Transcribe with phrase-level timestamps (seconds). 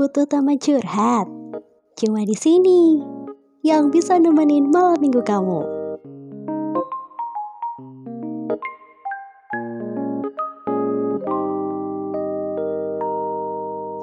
[0.00, 1.28] butuh teman curhat?
[2.00, 3.04] Cuma di sini
[3.60, 5.60] yang bisa nemenin malam minggu kamu.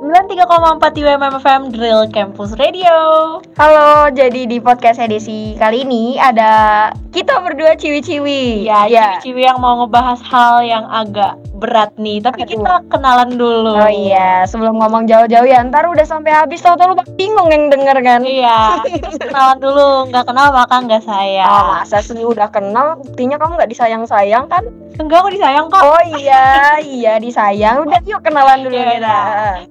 [0.07, 3.41] 93,4 di WMFM Drill Campus Radio.
[3.57, 8.70] Halo, jadi di podcast edisi kali ini ada kita berdua ciwi-ciwi.
[8.70, 12.52] Ya, ciwi-ciwi yang mau ngebahas hal yang agak berat nih, tapi Aduh.
[12.54, 13.74] kita kenalan dulu.
[13.74, 17.98] Oh iya, sebelum ngomong jauh-jauh ya, ntar udah sampai habis tau-tau lu bingung yang denger
[18.06, 18.21] kan.
[18.21, 18.86] Iya,
[19.18, 21.50] kenalan dulu, nggak kenal maka nggak sayang.
[21.50, 24.70] Oh, masa sih udah kenal, buktinya kamu nggak disayang-sayang kan?
[24.98, 25.82] Enggak, aku disayang kok.
[25.82, 27.86] Oh iya, iya disayang.
[27.86, 28.98] Udah yuk kenalan dulu Ya kita.
[28.98, 29.26] udah.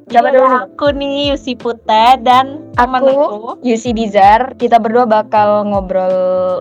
[0.07, 0.57] Coba Jadi dulu.
[0.67, 3.09] Aku nih Yusi Pute dan aku.
[3.09, 6.13] Aku Yusi Dizar, kita berdua bakal ngobrol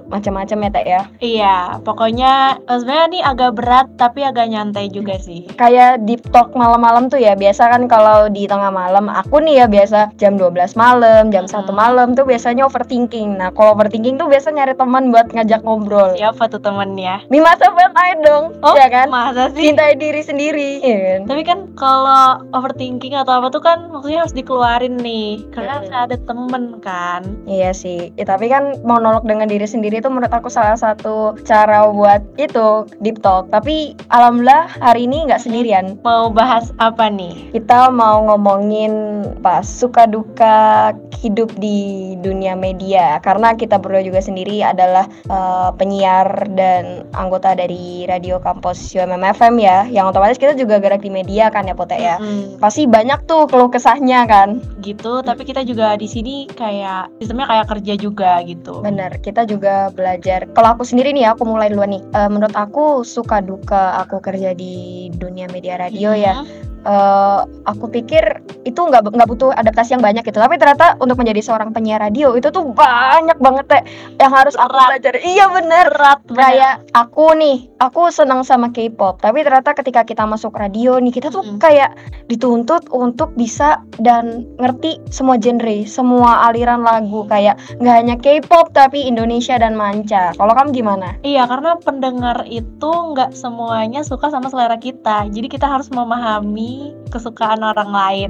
[0.05, 1.02] macam-macam ya, Teh ya.
[1.20, 5.48] Iya, pokoknya eh, sebenarnya nih agak berat tapi agak nyantai juga sih.
[5.52, 9.68] kayak deep talk malam-malam tuh ya biasa kan kalau di tengah malam aku nih ya
[9.68, 11.63] biasa jam 12 malam jam Hmm.
[11.63, 16.13] 1 malam tuh biasanya overthinking nah kalau overthinking tuh biasa nyari teman buat ngajak ngobrol
[16.13, 17.24] Siapa tuh temennya?
[17.27, 19.70] Mima Sahabat Air dong Oh, ya kan Masa sih?
[19.70, 21.20] cintai diri sendiri iya kan?
[21.27, 25.90] Tapi kan kalau overthinking atau apa tuh kan maksudnya harus dikeluarin nih Karena Hmm.
[26.06, 27.26] Ada temen kan.
[27.50, 28.14] Iya sih.
[28.16, 32.86] Ya, tapi kan monolog dengan diri sendiri itu menurut aku salah satu cara buat itu
[33.02, 33.50] deep talk.
[33.50, 35.98] Tapi alhamdulillah hari ini nggak sendirian.
[36.06, 37.52] Mau bahas apa nih?
[37.52, 38.94] Kita mau ngomongin
[39.42, 43.18] pas suka duka hidup di dunia media.
[43.26, 49.56] Karena kita berdua juga sendiri adalah eh, penyiar dan anggota dari radio kampus UMM FM
[49.58, 49.90] ya.
[49.90, 52.22] Yang otomatis kita juga gerak di media kan ya Pote ya.
[52.22, 54.62] Mm, pasti banyak tuh keluh kesahnya kan.
[54.80, 58.84] Gitu, tapi kita juga di sini kayak sistemnya kayak kerja juga gitu.
[58.84, 60.46] Bener kita juga belajar.
[60.54, 62.04] Kalau aku sendiri nih aku mulai duluan nih.
[62.13, 66.44] Eh, menurut aku suka duka aku kerja di dunia media radio ya
[66.86, 70.38] Eh, aku pikir itu nggak nggak butuh adaptasi yang banyak gitu.
[70.38, 73.84] Tapi ternyata untuk menjadi seorang penyiar radio itu tuh banyak banget teh.
[74.22, 75.90] Yang harus aku belajar iya bener.
[75.90, 76.38] Berat bener.
[76.38, 79.18] kayak aku nih aku senang sama K-pop.
[79.18, 81.58] Tapi ternyata ketika kita masuk radio nih kita tuh Mm-mm.
[81.58, 81.98] kayak
[82.30, 87.26] dituntut untuk bisa dan ngerti semua genre semua aliran lagu.
[87.26, 90.38] Kayak nggak hanya K-pop tapi Indonesia dan manca.
[90.38, 91.18] Kalau kamu gimana?
[91.26, 95.26] Iya, karena pendengar itu nggak semuanya suka sama selera kita.
[95.34, 96.75] Jadi kita harus memahami
[97.12, 98.30] kesukaan orang lain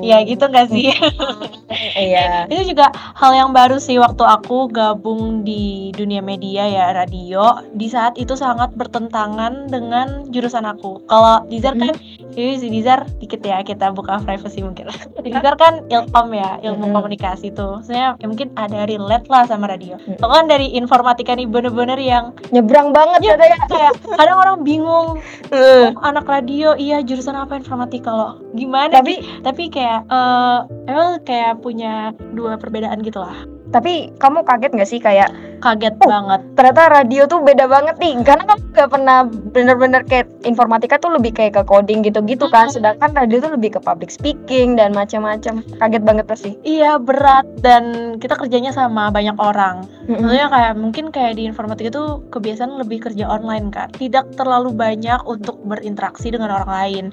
[0.00, 0.90] Ya gitu nggak sih?
[1.98, 2.46] iya.
[2.46, 7.60] Itu juga hal yang baru sih waktu aku gabung di dunia media ya radio.
[7.72, 11.02] Di saat itu sangat bertentangan dengan jurusan aku.
[11.06, 11.94] Kalau Dizar kan
[12.36, 14.88] ini si Dizar dikit ya kita buka privacy mungkin.
[15.26, 16.94] Dizar kan ilkom ya ilmu Mhm.
[16.94, 17.80] komunikasi tuh.
[17.80, 19.96] Maksudnya ya mungkin ada relate lah sama radio.
[19.98, 24.58] Aku kan dari informatika nih bener-bener yang nyebrang banget Iya, ya ya kayak kadang orang
[24.62, 25.08] bingung.
[25.46, 25.94] Eh.
[25.94, 28.42] "Oh, anak radio iya jurusan apa informatika loh?
[28.52, 33.36] Gimana tapi tapi kayak eh emang kayak punya dua perbedaan gitu lah
[33.70, 35.00] Tapi kamu kaget nggak sih?
[35.00, 36.08] Kayak kaget Oh.
[36.12, 36.40] banget.
[36.52, 38.12] ternyata radio tuh beda banget nih.
[38.20, 42.68] Karena kamu nggak pernah bener-bener kayak informatika tuh lebih kayak ke coding gitu-gitu kan.
[42.68, 45.64] Sedangkan radio tuh lebih ke public speaking dan macam-macam.
[45.80, 47.48] Kaget banget pasti iya berat.
[47.64, 49.88] Dan kita kerjanya sama banyak orang.
[50.06, 55.18] Maksudnya kayak mungkin kayak di informatika tuh kebiasaan lebih kerja online kan tidak terlalu banyak
[55.24, 57.04] untuk berinteraksi dengan orang lain.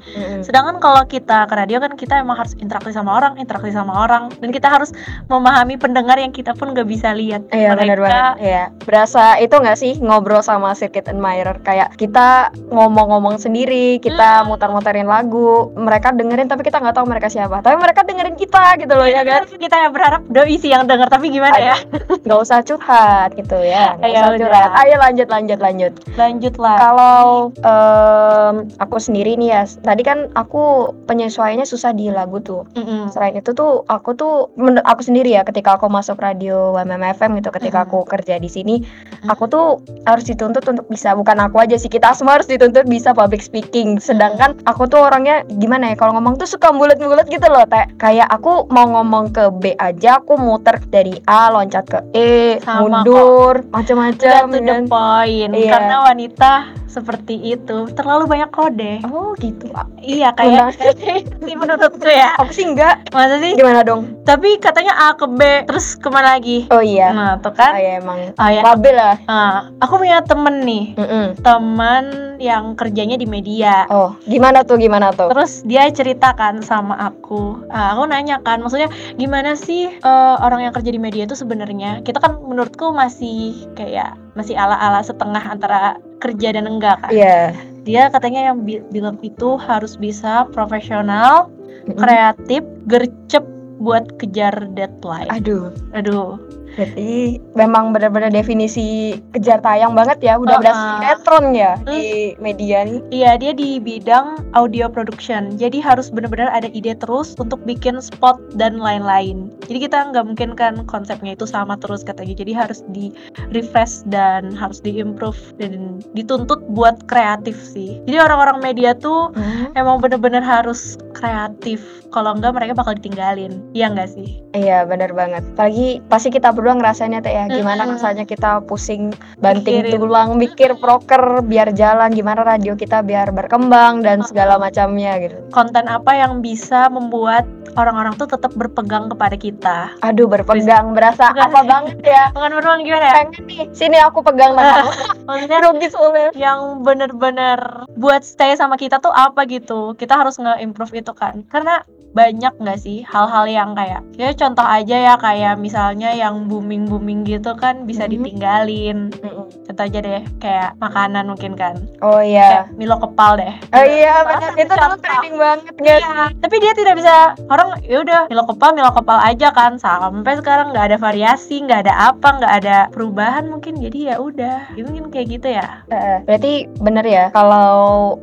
[0.44, 4.28] Sedangkan kalau kita ke radio kan kita emang harus interaksi sama orang interaksi sama orang.
[4.44, 4.92] Dan kita harus
[5.32, 8.36] memahami pendengar yang kita pun nggak bisa lihat Iya Mereka- banget.
[8.38, 8.64] Iya.
[8.82, 14.52] Berasa itu nggak sih ngobrol sama circuit admirer kayak kita ngomong-ngomong sendiri, kita Hmm.
[14.52, 17.62] muter-muterin lagu, mereka dengerin tapi kita nggak tahu mereka siapa.
[17.62, 19.48] Tapi mereka dengerin kita gitu loh ya kan.
[19.48, 21.76] kita yang berharap doi sih yang denger tapi gimana ya
[22.20, 23.96] Nggak usah curhat gitu ya.
[23.96, 24.40] Nggak Ayo, usah udah.
[24.42, 24.70] curhat.
[24.76, 25.94] Ayo lanjut lanjut lanjut.
[26.14, 27.22] lanjut lah Kalau
[27.58, 30.64] em, aku sendiri nih ya, tadi kan aku
[31.06, 32.66] penyesuaiannya susah di lagu tuh.
[32.74, 33.08] Mm-mm.
[33.08, 34.34] Selain itu tuh aku tuh
[34.82, 37.50] aku sendiri ya ketika aku masuk radio WMFM gitu.
[37.54, 38.82] Ketika aku kerja di sini
[39.30, 39.66] aku tuh
[40.08, 44.02] harus dituntut untuk bisa bukan aku aja sih kita semua harus dituntut bisa public speaking.
[44.02, 47.86] Sedangkan aku tuh orangnya gimana ya kalau ngomong tuh suka bulat-bulat gitu loh teh.
[48.02, 53.04] Kayak aku mau ngomong ke B aja aku muter dari A loncat ke E Sama
[53.04, 54.42] mundur macam-macam.
[54.50, 54.84] To the kan.
[54.90, 55.52] point.
[55.54, 55.72] Iya.
[55.76, 56.52] karena wanita
[56.94, 57.90] seperti itu.
[57.98, 58.94] Terlalu banyak kode.
[59.10, 59.74] Oh gitu.
[59.98, 61.26] Iya kayak sih
[61.60, 62.38] menurutku ya.
[62.38, 63.10] Aku sih enggak?
[63.10, 63.58] Masa sih?
[63.58, 64.22] Gimana dong?
[64.22, 66.70] Tapi katanya A ke B terus ke mana lagi?
[66.70, 67.10] Oh iya.
[67.10, 68.38] Nah tuh oh, kan iya emang.
[68.38, 69.16] Ah ya labil lah.
[69.26, 70.86] Ah, aku punya temen nih.
[70.94, 71.26] Mm-mm.
[71.42, 73.90] teman yang kerjanya di media.
[73.90, 75.32] Oh gimana tuh gimana tuh?
[75.32, 80.74] Terus dia ceritakan sama aku, Ah, aku nanya kan, maksudnya gimana sih eh, orang yang
[80.76, 82.04] kerja di media itu sebenarnya?
[82.04, 87.12] Kita kan menurutku masih kayak masih ala-ala setengah antara kerja dan enggak kan.
[87.12, 87.52] iya
[87.84, 91.52] Dia katanya yang bi- bilang itu harus bisa profesional,
[91.84, 92.00] Mm-mm.
[92.00, 93.44] kreatif, gercep
[93.84, 95.28] buat kejar deadline.
[95.28, 96.40] Aduh, Aduh,
[96.76, 100.38] berarti memang benar-benar definisi kejar tayang banget ya.
[100.38, 100.90] Udah udah Uh-uh.
[101.00, 103.00] sinetron ya di media nih.
[103.14, 105.54] Iya, dia di bidang audio production.
[105.58, 109.54] Jadi harus benar-benar ada ide terus untuk bikin spot dan lain-lain.
[109.70, 112.36] Jadi kita nggak mungkin kan konsepnya itu sama terus katanya.
[112.38, 113.14] Jadi harus di
[113.54, 118.02] refresh dan harus di-improve dan dituntut buat kreatif sih.
[118.10, 119.30] Jadi orang-orang media tuh
[119.78, 121.82] emang bener-bener harus kreatif.
[122.14, 123.62] Kalau enggak mereka bakal ditinggalin.
[123.74, 124.42] Iya nggak sih?
[124.54, 125.42] Iya benar banget.
[125.58, 127.52] Apalagi pasti kita berdua ngerasainnya teh ya.
[127.52, 129.12] Gimana rasanya kita pusing
[129.44, 130.00] banting Mikirin.
[130.00, 132.16] tulang, mikir proker biar jalan.
[132.16, 135.44] Gimana radio kita biar berkembang dan segala macamnya gitu.
[135.52, 137.44] Konten apa yang bisa membuat
[137.76, 139.78] orang-orang tuh tetap berpegang kepada kita?
[140.08, 141.52] Aduh berpegang berasa Bukan.
[141.52, 142.32] apa banget ya.
[142.32, 143.16] Bukan beruang gimana ya?
[143.28, 144.56] Pengen nih, sini aku pegang.
[145.28, 146.30] Maksudnya Rugi soalnya.
[146.40, 147.60] yang bener-bener
[148.00, 151.84] buat stay sama kita tuh apa gitu kita harus nge-improve itu kan karena
[152.14, 157.22] banyak nggak sih hal-hal yang kayak ya contoh aja ya kayak misalnya yang booming booming
[157.22, 158.12] gitu kan bisa Mhm.
[158.14, 159.50] ditinggalin Mm-mm.
[159.66, 162.64] contoh aja deh kayak makanan mungkin kan Oh iya.
[162.64, 165.74] kayak Milo kepal deh Oh iya benar itu dulu trending banget.
[165.76, 165.98] Iya,
[166.38, 167.16] tapi dia tidak bisa
[167.48, 171.82] orang ya udah Milo kepal Milo kepal aja kan sampai sekarang nggak ada variasi nggak
[171.84, 176.18] ada apa nggak ada perubahan mungkin jadi ya udah Ya mungkin kayak gitu ya Eh,
[176.24, 177.74] berarti bener ya kalau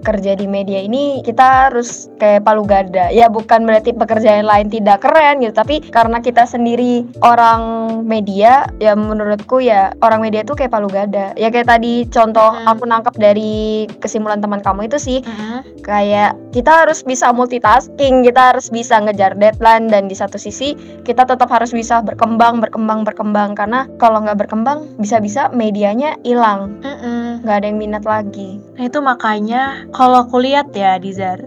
[0.00, 3.10] kerja di media ini kita harus kayak palu gada.
[3.10, 7.60] Ya bukan berarti pekerjaan lain tidak keren gitu, tapi karena kita sendiri orang
[8.04, 11.32] media, ya menurutku ya orang media tuh kayak palu gada.
[11.40, 12.66] Ya kayak tadi contoh Hmm.
[12.68, 15.80] aku nangkep dari kesimpulan teman kamu itu sih Mhm.
[15.80, 20.74] kayak kita harus bisa multitasking, kita harus bisa ngejar deadline dan di satu sisi
[21.06, 27.46] kita tetap harus bisa berkembang, berkembang, berkembang karena kalau nggak berkembang bisa-bisa medianya hilang, Mm-mm.
[27.46, 28.58] nggak ada yang minat lagi.
[28.74, 31.38] Nah itu makanya kalau aku lihat ya Dizar.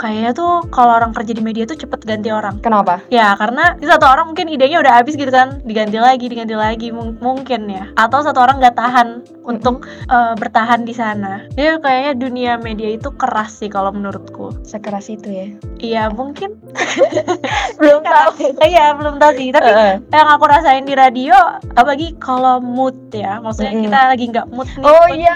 [0.00, 3.04] Kayaknya tuh kalau orang kerja di media tuh cepet ganti orang Kenapa?
[3.08, 6.88] Ya karena ini satu orang mungkin idenya udah habis gitu kan Diganti lagi, diganti lagi
[6.88, 9.08] mung- mungkin ya Atau satu orang nggak tahan
[9.42, 15.06] untuk eh, bertahan di sana Jadi kayaknya dunia media itu keras sih kalau menurutku Sekeras
[15.06, 15.46] itu ya.
[15.78, 16.56] Iya mungkin
[17.78, 18.30] Belum tahu.
[18.58, 19.92] Iya belum tahu sih Tapi Heeh.
[20.08, 21.36] yang aku rasain di radio
[21.72, 23.84] Apalagi kalau mood ya Maksudnya Mm-mm.
[23.84, 25.34] kita lagi nggak mood nih Oh iya.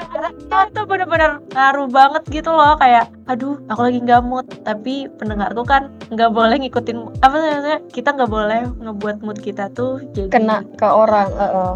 [0.64, 5.91] itu bener-bener ngaruh banget gitu loh kayak aduh aku lagi nggak mood tapi pendengarku kan
[6.11, 10.87] nggak boleh ngikutin apa maksudnya kita nggak boleh ngebuat mood kita tuh jadi Kena ke
[10.87, 11.31] orang.
[11.35, 11.73] heeh.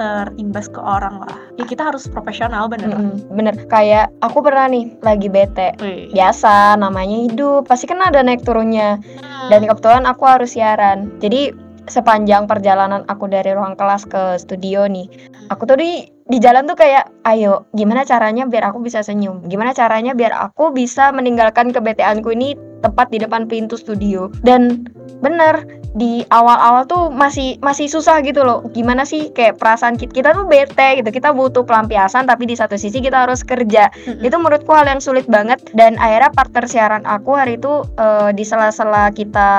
[0.00, 3.20] terimbas ke orang lah ya kita harus profesional bener Mm-mm.
[3.36, 3.52] Bener.
[3.68, 5.76] Kayak aku pernah nih lagi bete.
[5.76, 6.08] Wih.
[6.08, 7.68] Biasa namanya hidup.
[7.68, 8.96] Pasti kan ada naik turunnya.
[9.52, 11.12] Dan kebetulan aku harus siaran.
[11.20, 11.52] Jadi
[11.84, 15.10] sepanjang perjalanan aku dari ruang kelas ke studio nih,
[15.50, 19.42] aku tuh di di jalan tuh kayak, ayo gimana caranya biar aku bisa senyum?
[19.50, 22.54] Gimana caranya biar aku bisa meninggalkan kebeteanku ini
[22.86, 24.30] tepat di depan pintu studio?
[24.46, 24.86] Dan
[25.20, 25.66] bener
[25.98, 28.62] di awal-awal tuh masih masih susah gitu loh.
[28.70, 31.10] Gimana sih kayak perasaan kita, kita tuh bete gitu.
[31.10, 34.22] Kita butuh pelampiasan tapi di satu sisi kita harus kerja Mm-mm.
[34.22, 38.46] itu menurutku hal yang sulit banget dan akhirnya partner siaran aku hari itu eh, di
[38.46, 39.50] sela-sela kita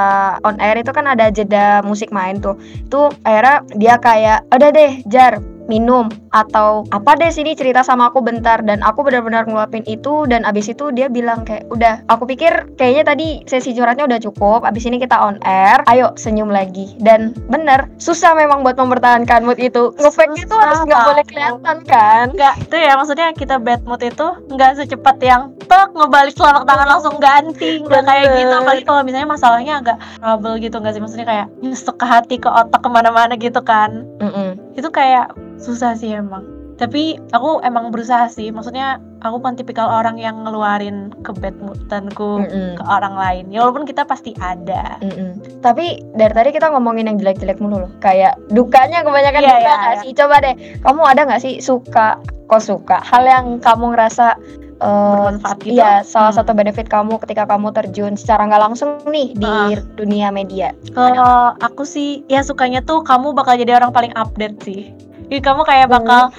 [0.48, 2.56] on air itu kan ada jeda musik main tuh
[2.88, 8.24] itu akhirnya dia kayak udah deh jar minum atau apa deh sini cerita sama aku
[8.24, 8.64] bentar?
[8.64, 13.16] Dan aku benar-benar ngeluapin itu dan abis itu dia bilang kayak udah aku pikir kayaknya
[13.16, 16.96] tadi sesi curhatnya udah cukup abis ini kita on air ayo senyum lagi.
[17.00, 19.92] Dan bener susah memang buat mempertahankan mood itu.
[20.00, 22.26] Ngefake itu harus nggak boleh kelihatan kan?
[22.32, 26.88] Enggak, itu ya maksudnya kita bad mood itu nggak secepat yang tok ngebalik telapak tangan
[26.88, 27.84] langsung ganti.
[27.84, 31.02] Nggak kayak gitu apalagi kalau misalnya masalahnya agak trouble gitu nggak sih?
[31.04, 34.08] Maksudnya kayak nyesek ke hati ke otak ke mana-mana gitu kan.
[34.22, 34.54] Mm-mm.
[34.78, 40.18] itu kayak susah sih emang tapi aku emang berusaha sih maksudnya aku bukan tipikal orang
[40.18, 42.74] yang ngeluarin ke bad moodanku Mm-mm.
[42.74, 45.62] ke orang lain ya walaupun kita pasti ada Mm-mm.
[45.62, 47.92] Tapi dari tadi kita ngomongin yang jelek-jelek mulu loh.
[48.00, 50.02] Kayak dukanya kebanyakan Iya, duka iya, nggak iya.
[50.02, 50.12] sih?
[50.12, 54.42] Coba deh, kamu ada nggak sih suka, kok suka hal yang kamu ngerasa
[54.82, 55.78] eh, Bermanfaat gitu?
[55.78, 56.40] Iya, salah Hmm.
[56.42, 59.78] satu benefit kamu ketika kamu terjun secara nggak langsung nih di Ah.
[59.94, 60.74] dunia media.
[60.90, 64.90] kalau aku sih ya sukanya tuh kamu bakal jadi orang paling update sih
[65.32, 66.36] jadi kamu kayak bakal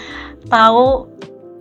[0.53, 1.09] tahu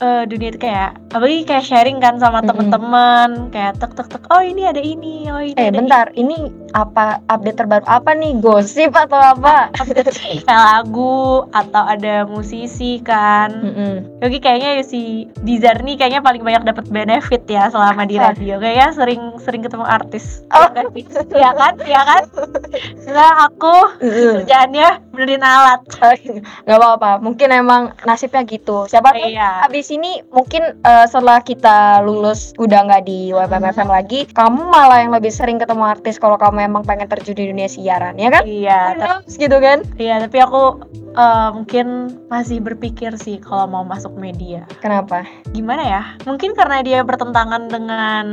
[0.02, 2.50] eh, dunia itu kayak apalagi kayak sharing kan sama Mm-mm.
[2.50, 6.50] temen-temen kayak tek tek tek oh ini ada ini oh ini Eh ada bentar, ini.
[6.72, 8.40] apa update terbaru apa nih?
[8.40, 9.68] Gosip atau apa?
[10.48, 13.52] Kayak lagu atau ada musisi kan.
[13.60, 14.24] Mm-mm.
[14.24, 18.56] Yogi kayaknya si Dizar nih kayaknya paling banyak dapat benefit ya selama di radio.
[18.56, 20.48] Kayaknya sering sering ketemu artis.
[20.56, 20.72] Oh.
[21.36, 21.76] Iya kan?
[21.84, 22.24] Iya kan?
[23.12, 25.84] Nah aku kerjaannya benerin alat.
[26.64, 28.88] Nggak apa-apa mungkin emang nasibnya gitu.
[28.88, 29.68] Siapa tahu iya.
[29.68, 35.12] Abis ini mungkin eh, setelah kita lulus udah nggak di WPMFM lagi, kamu malah yang
[35.12, 38.44] lebih sering ketemu artis kalau kamu emang pengen terjun di dunia siaran, ya kan?
[38.48, 39.84] iya knows, gitu kan?
[40.00, 40.64] Iya, tapi aku
[41.20, 44.64] eh, mungkin masih berpikir sih kalau mau masuk media.
[44.80, 45.28] Kenapa?
[45.52, 46.02] Gimana ya?
[46.24, 48.26] Mungkin karena dia bertentangan dengan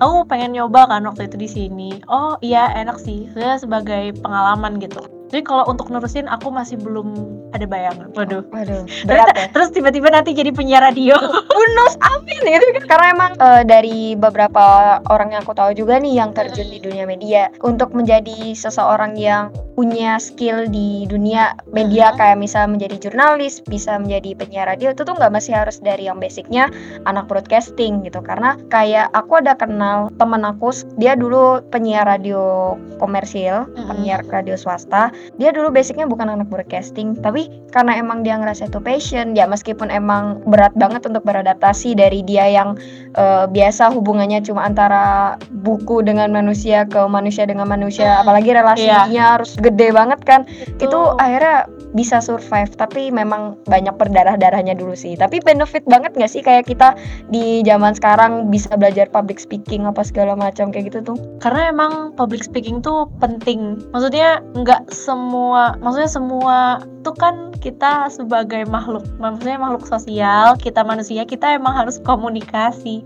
[0.00, 1.90] oh pengen nyoba kan waktu itu di sini.
[2.08, 3.28] Oh iya enak sih.
[3.36, 5.21] Saya sebagai pengalaman gitu.
[5.32, 7.16] Jadi kalau untuk nerusin aku masih belum
[7.56, 8.12] ada bayangan.
[8.12, 8.44] Waduh.
[8.52, 9.48] Waduh, berat ya.
[9.48, 11.16] Terus tiba-tiba nanti jadi penyiar radio.
[11.72, 12.84] Knows, amin gitu kan?
[12.84, 14.64] Karena emang eh, dari beberapa
[15.08, 19.48] orang yang aku tahu juga nih yang terjun di dunia media untuk menjadi seseorang yang
[19.72, 22.16] punya skill di dunia media Mhm.
[22.20, 26.20] kayak misal menjadi jurnalis, bisa menjadi penyiar radio itu tuh nggak masih harus dari yang
[26.20, 26.68] basicnya
[27.08, 33.64] anak broadcasting gitu karena kayak aku ada kenal temen aku dia dulu penyiar radio komersil,
[33.72, 33.88] Mhm.
[33.88, 35.08] penyiar radio swasta
[35.40, 39.88] dia dulu basicnya bukan anak broadcasting tapi karena emang dia ngerasa itu passion ya meskipun
[39.88, 42.76] emang berat banget untuk beradaptasi dari dia yang
[43.16, 49.56] eh, biasa hubungannya cuma antara buku dengan manusia ke manusia dengan manusia apalagi relasinya harus
[49.58, 50.44] gede banget kan.
[50.78, 55.14] Itu akhirnya bisa survive tapi memang banyak berdarah darahnya dulu sih.
[55.16, 56.96] Tapi benefit banget nggak sih kayak kita
[57.28, 61.18] di zaman sekarang bisa belajar public speaking apa segala macam kayak gitu tuh?
[61.40, 63.80] Karena emang public speaking tuh penting.
[63.92, 66.56] Maksudnya nggak semua maksudnya semua
[67.02, 73.04] tuh kan kita sebagai makhluk maksudnya makhluk sosial kita manusia kita emang harus komunikasi.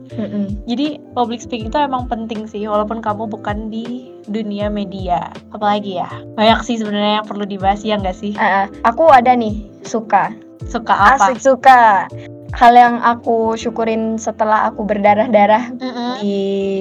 [0.65, 5.31] Jadi public speaking tuh emang penting sih walaupun kamu bukan di dunia media.
[5.55, 6.11] Apalagi ya?
[6.35, 8.33] Banyak sih sebenarnya yang perlu dibahas ya nggak sih?
[8.39, 8.71] Ah.
[8.83, 10.35] aku ada nih suka.
[10.67, 11.33] Suka apa?
[11.33, 12.11] Asik suka.
[12.57, 16.13] Hal yang aku syukurin setelah aku berdarah-darah Mm-mm.
[16.25, 16.39] di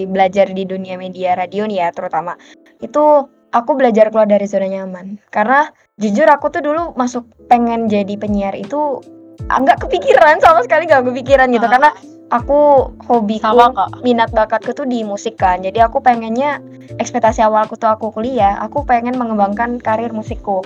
[0.08, 2.40] belajar di dunia media radio nih ya terutama.
[2.80, 5.20] Itu aku belajar keluar dari zona nyaman.
[5.32, 5.68] Karena
[6.00, 9.00] jujur aku tuh dulu masuk pengen jadi penyiar itu
[9.48, 11.68] nggak kepikiran sama sekali nggak kepikiran gitu.
[11.68, 11.72] Ah.
[11.78, 11.90] karena
[12.34, 15.62] aku hobiku sama minat bakatku tuh di musik kan.
[15.62, 16.62] Jadi aku pengennya
[16.98, 20.66] ekspektasi awalku tuh aku kuliah aku pengen mengembangkan karir musikku.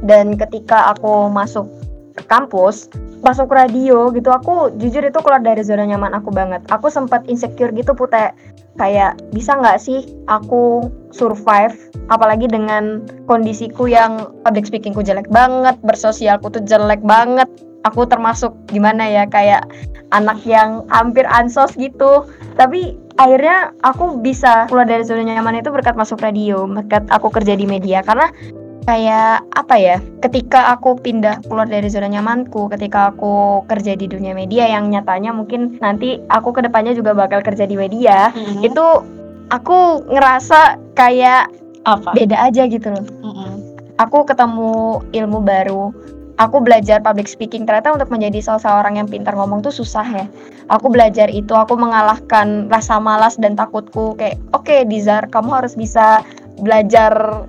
[0.00, 1.68] Dan ketika aku masuk
[2.26, 6.64] kampus masuk radio gitu aku jujur itu keluar dari zona nyaman aku banget.
[6.72, 8.32] Aku sempat insecure gitu pute
[8.80, 11.76] kayak bisa nggak sih aku survive?
[12.08, 17.46] Apalagi dengan kondisiku yang public speakingku jelek banget bersosialku tuh jelek banget.
[17.88, 19.64] Aku termasuk gimana ya kayak
[20.12, 22.28] anak yang hampir ansos gitu.
[22.56, 27.56] Tapi akhirnya aku bisa keluar dari zona nyaman itu berkat masuk radio berkat aku kerja
[27.56, 28.00] di media.
[28.04, 28.28] Karena
[28.84, 34.32] kayak apa ya ketika aku pindah keluar dari zona nyamanku ketika aku kerja di dunia
[34.32, 38.64] media yang nyatanya mungkin nanti aku ke depannya juga bakal kerja di media Mm-mm.
[38.64, 38.86] itu
[39.52, 41.50] aku ngerasa kayak
[41.84, 42.12] apa?
[42.12, 43.04] beda aja gitu loh.
[43.24, 43.52] Mm-mm.
[44.00, 45.92] aku ketemu ilmu baru
[46.40, 47.68] aku belajar public speaking.
[47.68, 50.26] Ternyata untuk menjadi salah seorang yang pintar ngomong tuh susah ya.
[50.72, 54.16] Aku belajar itu aku mengalahkan rasa malas dan takutku.
[54.16, 56.24] Kayak oke Dizar kamu harus bisa
[56.64, 57.44] belajar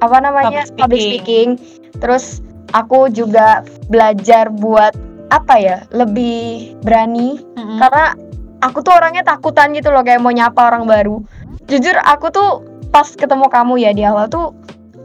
[0.00, 1.48] apa namanya Public public speaking.
[1.56, 2.24] speaking terus
[2.72, 4.94] aku juga belajar buat
[5.30, 7.78] apa ya lebih berani Mm-mm.
[7.78, 8.16] karena
[8.60, 11.22] aku tuh orangnya takutan gitu loh kayak mau nyapa orang baru
[11.70, 12.50] jujur aku tuh
[12.90, 14.50] pas ketemu kamu ya di awal tuh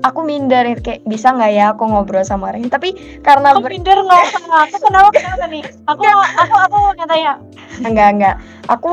[0.06, 2.94] aku minder kayak bisa nggak ya aku ngobrol sama orang ini tapi
[3.26, 4.70] karena Aku minder nggak usah.
[4.70, 5.64] Aku kenapa kenapa nih?
[5.90, 7.42] Aku aku aku mau tanya.
[7.84, 8.36] enggak enggak
[8.72, 8.90] aku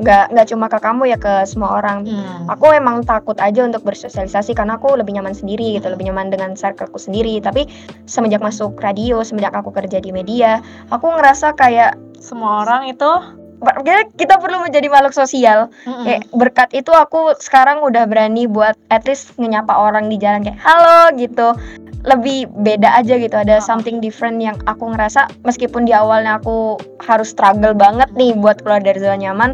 [0.00, 2.48] nggak nggak cuma ke kamu ya ke semua orang Hmm.
[2.48, 6.56] aku emang takut aja untuk bersosialisasi karena aku lebih nyaman sendiri gitu lebih nyaman dengan
[6.56, 7.68] circleku sendiri tapi
[8.08, 13.08] semenjak masuk radio semenjak aku kerja di media aku ngerasa kayak Semua orang itu
[13.60, 16.04] kita- kita perlu menjadi makhluk sosial mm-mm.
[16.04, 20.58] kayak berkat itu aku sekarang udah berani buat at least ngenyapa orang di jalan kayak
[20.58, 21.52] halo gitu
[22.00, 23.62] lebih beda aja gitu ada Ah.
[23.62, 28.80] something different yang aku ngerasa meskipun di awalnya aku harus struggle banget nih buat keluar
[28.80, 29.52] dari zona nyaman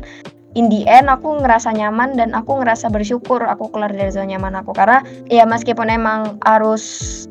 [0.56, 4.58] in the end aku ngerasa nyaman dan aku ngerasa bersyukur aku keluar dari zona nyaman
[4.64, 6.82] aku karena ya meskipun emang harus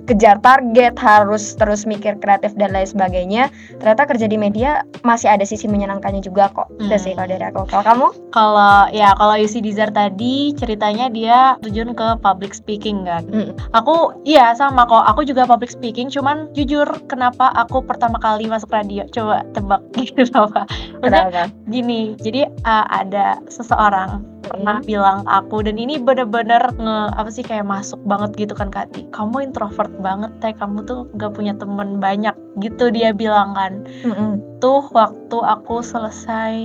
[0.06, 3.50] kejar target harus terus mikir kreatif dan lain sebagainya
[3.82, 7.24] ternyata kerja di media masih ada sisi menyenangkannya juga kok itu sih Hmm.
[7.24, 12.20] kalau dari aku kalau kamu Kalau ya kalau Yusi Dizar tadi ceritanya dia terjun ke
[12.20, 13.24] public speaking kan.
[13.32, 13.56] Mm.
[13.72, 15.08] Aku iya sama kok.
[15.08, 16.12] Aku juga public speaking.
[16.12, 19.08] Cuman jujur kenapa aku pertama kali masuk radio?
[19.16, 20.68] Coba tebak gitu apa?
[21.00, 22.20] Maksudnya gini.
[22.20, 24.86] Jadi uh, ada ada seseorang pernah Hmm.
[24.86, 29.08] bilang ke aku dan ini bener-bener nge apa sih kayak masuk banget gitu kan Kati
[29.10, 30.52] kamu introvert banget teh.
[30.52, 33.88] Kamu tuh gak punya temen banyak gitu dia bilang kan.
[34.04, 34.60] Mm-mm.
[34.60, 36.58] tuh waktu aku selesai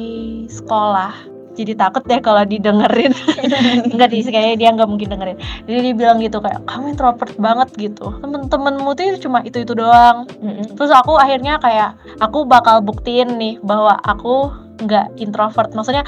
[0.50, 1.12] sekolah
[1.58, 3.12] jadi takut deh kalau didengerin.
[3.92, 5.38] Enggak sih kayaknya dia nggak mungkin dengerin.
[5.68, 8.16] Jadi dia bilang gitu kayak kamu introvert banget gitu.
[8.22, 10.24] Temen-temenmu tuh cuma itu itu doang.
[10.40, 10.74] Mm-mm.
[10.78, 14.48] terus aku akhirnya kayak aku bakal buktiin nih bahwa aku
[14.80, 15.70] nggak introvert.
[15.76, 16.04] Maksudnya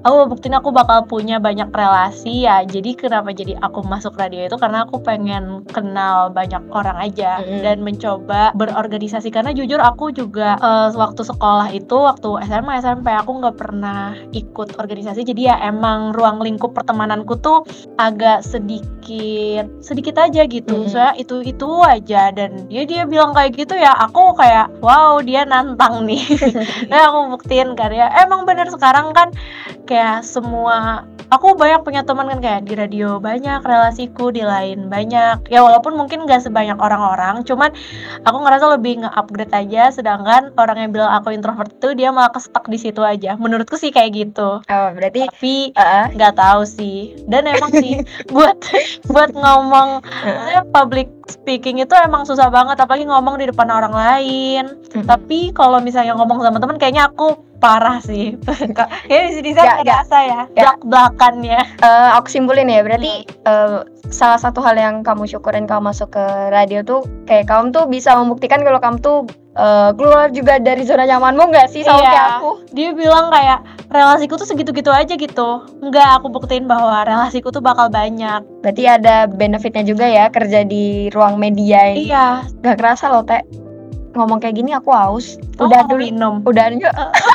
[0.00, 2.64] aku buktiin aku bakal punya banyak relasi ya.
[2.64, 4.56] Jadi kenapa jadi aku masuk radio itu?
[4.56, 7.60] Karena aku pengen kenal banyak orang aja Mm-mm.
[7.60, 9.28] dan mencoba berorganisasi.
[9.28, 14.80] Karena jujur aku juga eh, waktu sekolah itu waktu SMA SMP aku nggak pernah ikut
[14.80, 15.24] organisasi.
[15.24, 17.64] Jadi ya emang ruang lingkup pertemananku tuh
[18.00, 20.86] agak sedikit sedikit aja gitu.
[20.86, 20.90] Mm-mm.
[20.90, 22.32] soalnya itu itu aja.
[22.32, 26.22] Dan dia dia bilang kayak gitu ya aku kayak wow dia nantang nih.
[26.90, 28.08] Nah aku buktiin kan ya.
[28.24, 29.30] Emang bener sekarang kan
[29.90, 35.46] kayak semua aku banyak punya teman kan kayak di radio banyak relasiku di lain banyak.
[35.48, 37.70] Ya walaupun mungkin gak sebanyak orang-orang cuman
[38.26, 39.94] aku ngerasa lebih nge-upgrade aja.
[39.94, 43.38] Sedangkan orang yang bilang aku introvert itu dia malah kestuck di situ aja.
[43.38, 44.60] Menurutku sih kayak gitu.
[44.60, 47.14] Oh, berarti tapi uh, nggak tahu sih.
[47.30, 48.02] Dan emang sih
[48.34, 48.58] buat
[49.08, 52.76] buat ngomong maksudnya public speaking itu emang susah banget.
[52.82, 54.64] Apalagi ngomong di depan orang lain.
[55.06, 58.40] Tapi kalau misalnya ngomong sama temen kayaknya aku parah sih.
[59.06, 59.98] Kayaknya di sini Nggak, saya nggak.
[60.00, 60.50] rasa ya Nggak.
[60.50, 65.86] belak belakannya Eh, aku simpulin ya berarti eh, salah satu hal yang kamu syukurin kamu
[65.86, 69.18] masuk ke radio tuh kayak kamu tuh bisa membuktikan kalau kamu tuh
[69.52, 72.08] eh, keluar juga dari zona nyamanmu nggak sih sama Iya.
[72.08, 72.50] kayak aku?
[72.72, 75.50] Dia bilang kayak relasiku tuh segitu-gitu aja gitu.
[75.80, 78.40] Nggak aku buktiin bahwa relasiku tuh bakal banyak.
[78.60, 82.46] Berarti ada benefitnya juga ya kerja di ruang media ini iya.
[82.58, 83.42] gak kerasa loh teh.
[84.10, 85.38] Ngomong kayak gini aku haus.
[85.54, 86.34] Kamu udah dulu minum?
[86.42, 86.90] udah enggak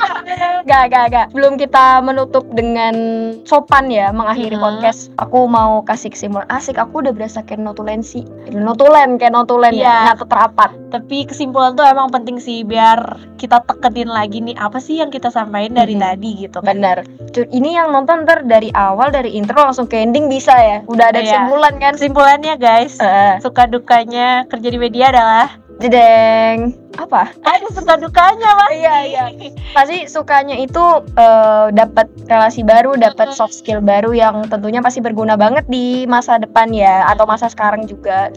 [0.66, 1.28] gak gak gak.
[1.32, 2.96] Belum kita menutup dengan
[3.44, 4.64] sopan ya mengakhiri Mhm.
[4.64, 5.00] podcast.
[5.16, 8.26] Aku mau kasih kesimpulan asik aku udah berasa kayak notulensi.
[8.50, 9.86] Notulen kayak notulen Iya.
[9.86, 14.80] ya nyatet rapat tapi kesimpulan tuh emang penting sih biar kita tekenin lagi nih apa
[14.80, 16.02] sih yang kita sampaikan dari Mhm.
[16.02, 16.72] tadi gitu kan.
[16.72, 16.98] Benar
[17.30, 20.78] Cu- ini yang nonton ntar dari awal dari intro langsung ke ending bisa ya.
[20.88, 21.28] Udah ada Iya.
[21.44, 21.94] kesimpulan kan?
[21.94, 25.52] Kesimpulannya guys Eh, suka dukanya kerja di media adalah
[25.86, 26.74] jedeng.
[26.98, 27.30] Apa?
[27.46, 28.72] Ada suka dukanya mas.
[28.74, 29.24] Iya, iya.
[29.76, 30.84] pasti sukanya itu
[31.16, 36.42] eh, dapat relasi baru, dapat soft skill baru yang tentunya pasti berguna banget di masa
[36.42, 38.34] depan ya atau masa sekarang juga.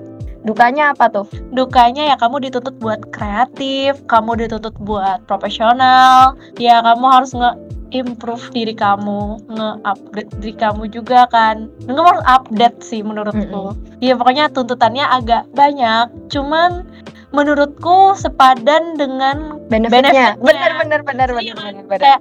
[0.46, 1.26] Dukanya apa tuh?
[1.52, 7.52] dukanya ya kamu dituntut buat kreatif kamu dituntut buat profesional ya kamu harus nge
[7.90, 11.72] improve diri kamu nge-upgrade diri kamu juga kan.
[11.88, 13.72] Kamu harus update sih menurutku.
[14.04, 16.84] Ya pokoknya tuntutannya agak banyak cuman
[17.30, 20.00] menurutku sepadan dengan Benefitnya.
[20.10, 20.28] Benefitnya.
[20.40, 22.00] Bener bener bener bener Iya, bener bener.
[22.00, 22.20] kayak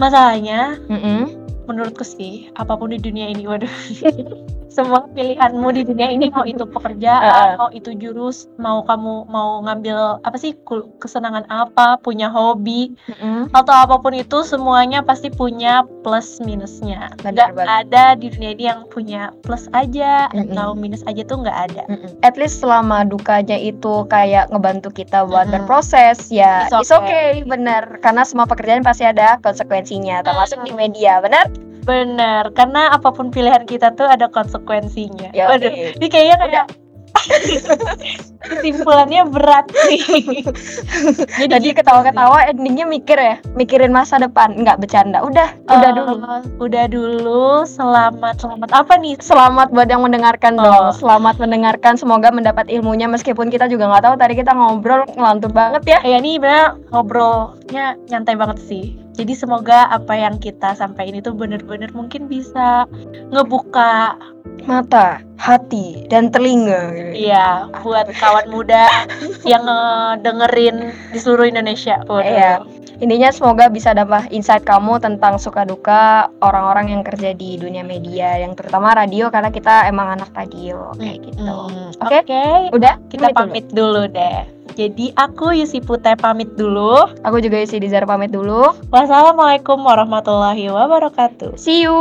[0.00, 1.35] masalahnya Mm-mm.
[1.66, 3.70] Menurutku sih apa pun di dunia ini waduh
[4.76, 10.20] semua pilihanmu di dunia ini mau itu pekerjaan mau itu jurus mau kamu mau ngambil
[10.20, 10.52] apa sih
[11.00, 13.48] kesenangan apa punya hobi Mm-mm.
[13.56, 18.84] atau apa pun itu semuanya pasti punya plus minusnya nggak ada di dunia ini yang
[18.92, 20.52] punya plus aja Mm-mm.
[20.52, 22.20] atau minus aja tuh nggak ada Mm-mm.
[22.20, 25.64] At least selama dukanya itu kayak ngebantu kita buat Mm-mm.
[25.64, 27.40] berproses ya It's it's okay.
[27.48, 31.48] bener karena semua pekerjaan pasti ada konsekuensinya termasuk di media benar
[31.86, 36.66] bener karena apa pun pilihan kita tuh ada konsekuensinya Ya, waduh ini kayaknya kayak
[38.46, 39.98] kesimpulannya berat sih
[41.40, 45.18] jadi Tadi gitu ketawa-ketawa endingnya mikir ya, mikirin masa depan, nggak bercanda.
[45.20, 45.74] Udah, sih.
[45.74, 46.12] udah dulu.
[46.60, 50.62] udah dulu selamat selamat apa nih Selamat buat yang mendengarkan Oh.
[50.62, 50.86] dong.
[50.94, 55.82] Selamat mendengarkan, semoga mendapat ilmunya meskipun kita juga nggak tahu tadi kita ngobrol ngelantur banget
[55.88, 55.98] ya.
[56.04, 61.88] ya ini bener ngobrolnya nyantai banget sih jadi semoga apa yang kita sampaikan itu bener-bener
[61.96, 62.84] mungkin bisa
[63.32, 64.14] ngebuka
[64.64, 67.12] Mata, hati, dan telinga.
[67.12, 68.88] Iya, buat kawan muda
[69.44, 69.68] yang
[70.24, 72.00] dengerin di seluruh Indonesia.
[72.08, 72.24] Waduh.
[72.24, 72.52] Iya.
[72.96, 78.40] Intinya semoga bisa dapat insight kamu tentang suka duka orang-orang yang kerja di dunia media,
[78.40, 81.44] yang terutama radio karena kita emang anak radio kayak gitu.
[81.44, 82.24] Hmm, Oke.
[82.24, 83.36] Oke, Udah, kita dulu.
[83.36, 84.48] pamit dulu deh.
[84.76, 87.04] Jadi aku Yusi Putih pamit dulu.
[87.24, 88.76] Aku juga isi Dizar pamit dulu.
[88.92, 91.56] Wassalamualaikum warahmatullahi wabarakatuh.
[91.56, 91.96] See you.